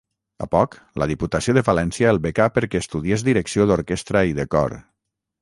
[0.43, 4.77] A poc, la Diputació de València el becà perquè estudiés Direcció d'orquestra i de cor.